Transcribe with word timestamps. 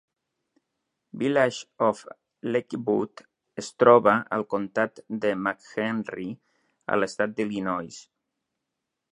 Village 1.23 1.59
of 1.87 2.01
Lakewood 2.55 3.23
es 3.65 3.69
troba 3.83 4.15
al 4.39 4.47
comtat 4.55 5.05
de 5.27 5.35
McHenry 5.43 6.29
a 6.97 7.01
l'estat 7.03 7.37
d'Illinois. 7.43 8.05